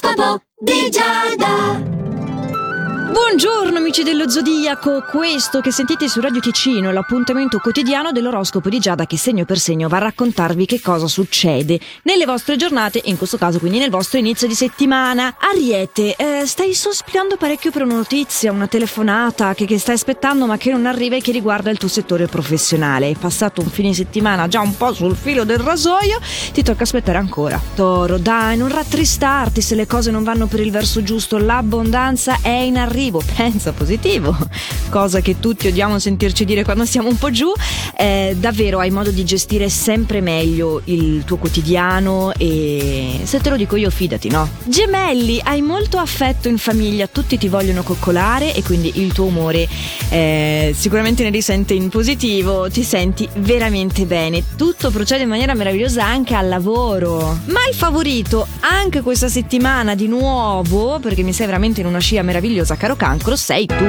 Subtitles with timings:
[0.00, 1.97] L'oroscopo di Giada.
[3.20, 8.78] Buongiorno amici dello Zodiaco, questo che sentite su Radio Ticino è l'appuntamento quotidiano dell'oroscopo di
[8.78, 13.18] Giada che segno per segno va a raccontarvi che cosa succede nelle vostre giornate, in
[13.18, 15.34] questo caso quindi nel vostro inizio di settimana.
[15.36, 20.56] Ariete, eh, stai sospirando parecchio per una notizia, una telefonata che, che, stai aspettando ma
[20.56, 23.06] che non arriva e che riguarda il tuo settore professionale.
[23.06, 26.20] Hai passato un fine settimana già un po' sul filo del rasoio,
[26.52, 27.60] ti tocca aspettare ancora.
[27.74, 32.48] Toro, dai, non rattristarti se le cose non vanno per il verso giusto, l'abbondanza è
[32.48, 34.36] in arrivo arrivo, pensa positivo,
[34.90, 37.50] cosa che tutti odiamo sentirci dire quando siamo un po' giù,
[37.96, 43.56] eh, davvero hai modo di gestire sempre meglio il tuo quotidiano e se te lo
[43.56, 44.48] dico io fidati, no?
[44.64, 49.66] Gemelli, hai molto affetto in famiglia, tutti ti vogliono coccolare e quindi il tuo umore
[50.10, 56.04] eh, sicuramente ne risente in positivo, ti senti veramente bene, tutto procede in maniera meravigliosa
[56.04, 57.38] anche al lavoro.
[57.46, 62.22] Ma hai favorito anche questa settimana di nuovo, perché mi sei veramente in una scia
[62.22, 63.86] meravigliosa, caro cancro sei tu.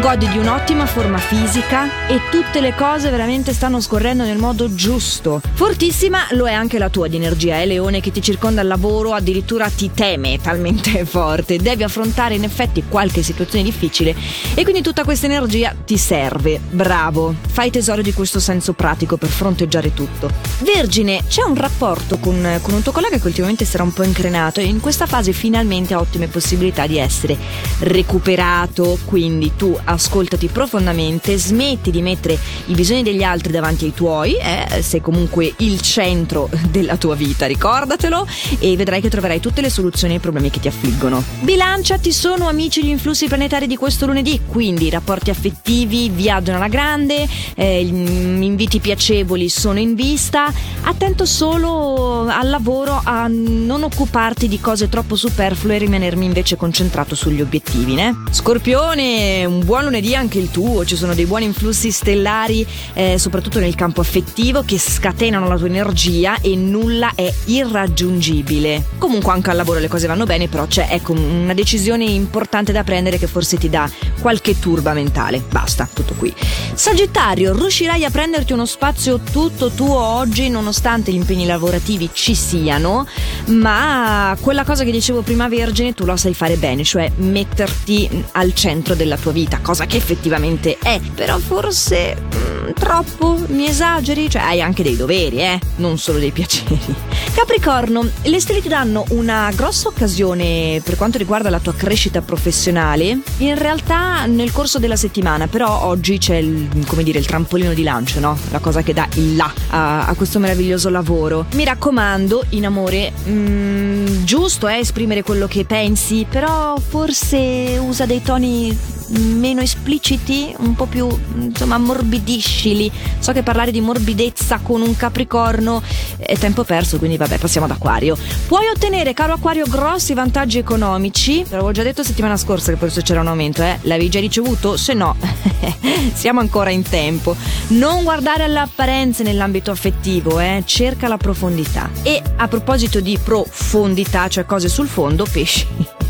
[0.00, 5.42] Godi di un'ottima forma fisica e tutte le cose veramente stanno scorrendo nel modo giusto.
[5.52, 9.12] Fortissima lo è anche la tua di energia, eh Leone che ti circonda al lavoro,
[9.12, 11.58] addirittura ti teme talmente forte.
[11.58, 14.14] Devi affrontare in effetti qualche situazione difficile
[14.54, 16.60] e quindi tutta questa energia ti serve.
[16.70, 20.30] Bravo, fai tesoro di questo senso pratico per fronteggiare tutto.
[20.60, 24.60] Vergine, c'è un rapporto con, con un tuo collega che ultimamente sarà un po' increnato
[24.60, 27.36] e in questa fase finalmente ha ottime possibilità di essere
[27.80, 33.94] recuperato superato, quindi tu ascoltati profondamente, smetti di mettere i bisogni degli altri davanti ai
[33.94, 38.26] tuoi, eh, sei comunque il centro della tua vita, ricordatelo,
[38.58, 41.22] e vedrai che troverai tutte le soluzioni ai problemi che ti affliggono.
[41.40, 46.68] Bilancia, ti sono amici gli influssi planetari di questo lunedì, quindi rapporti affettivi viaggiano alla
[46.68, 54.60] grande, eh, inviti piacevoli sono in vista, attento solo al lavoro a non occuparti di
[54.60, 58.14] cose troppo superflue e rimanermi invece concentrato sugli obiettivi, né?
[58.32, 63.58] Scorpione, un buon lunedì anche il tuo, ci sono dei buoni influssi stellari, eh, soprattutto
[63.58, 68.86] nel campo affettivo, che scatenano la tua energia e nulla è irraggiungibile.
[68.96, 72.82] Comunque anche al lavoro le cose vanno bene, però c'è ecco, una decisione importante da
[72.84, 73.88] prendere che forse ti dà
[74.22, 75.44] qualche turba mentale.
[75.50, 76.34] Basta, tutto qui.
[76.72, 83.06] Sagittario, riuscirai a prenderti uno spazio tutto tuo oggi, nonostante gli impegni lavorativi ci siano,
[83.48, 88.54] ma quella cosa che dicevo prima Vergine tu la sai fare bene, cioè metterti al
[88.54, 94.30] centro della tua vita, cosa che effettivamente è, però forse mh, mm, troppo mi esageri,
[94.30, 96.78] cioè hai anche dei doveri, eh, non solo dei piaceri.
[97.34, 103.18] Capricorno, le stelle ti danno una grossa occasione per quanto riguarda la tua crescita professionale,
[103.38, 107.82] in realtà nel corso della settimana, però oggi c'è il, come dire, il trampolino di
[107.82, 108.38] lancio, no?
[108.50, 111.46] La cosa che dà il là a, a questo meraviglioso lavoro.
[111.54, 118.06] Mi raccomando, in amore, mh, mm, giusto è esprimere quello che pensi, però forse usa
[118.20, 118.76] toni
[119.12, 122.90] meno espliciti, un po' più insomma ammorbidiscili.
[123.18, 125.82] So che parlare di morbidezza con un capricorno
[126.16, 128.16] è tempo perso, quindi vabbè, passiamo ad Aquario.
[128.46, 131.42] Puoi ottenere, caro Aquario, grossi vantaggi economici.
[131.42, 133.78] Te l'avevo già detto settimana scorsa che forse c'era un aumento, eh?
[133.82, 134.76] L'avevi già ricevuto?
[134.76, 135.16] Se no,
[136.14, 137.36] siamo ancora in tempo.
[137.68, 140.62] Non guardare alle apparenze nell'ambito affettivo, eh?
[140.64, 141.90] Cerca la profondità.
[142.02, 145.66] E a proposito di profondità, cioè cose sul fondo, pesci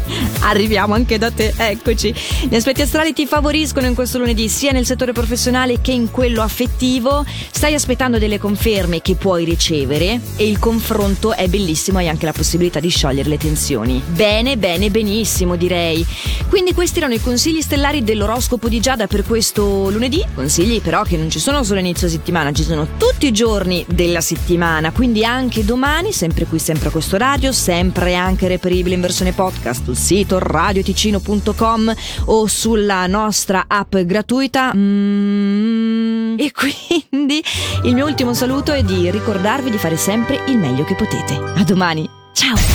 [0.41, 2.15] Arriviamo anche da te, eccoci.
[2.49, 6.43] Gli aspetti astrali ti favoriscono in questo lunedì, sia nel settore professionale che in quello
[6.43, 7.25] affettivo.
[7.51, 12.33] Stai aspettando delle conferme che puoi ricevere e il confronto è bellissimo, hai anche la
[12.33, 14.03] possibilità di sciogliere le tensioni.
[14.05, 16.05] Bene, bene, benissimo, direi.
[16.49, 20.25] Quindi questi erano i consigli stellari dell'oroscopo di Giada per questo lunedì.
[20.35, 24.21] Consigli però che non ci sono solo inizio settimana, ci sono tutti i giorni della
[24.21, 29.33] settimana, quindi anche domani, sempre qui, sempre a questo orario, sempre anche reperibile in versione
[29.33, 31.95] podcast sul sito radioticino.com
[32.27, 34.73] o sulla nostra app gratuita.
[34.75, 37.43] Mm, e quindi
[37.85, 41.35] il mio ultimo saluto è di ricordarvi di fare sempre il meglio che potete.
[41.35, 42.09] A domani.
[42.33, 42.73] Ciao!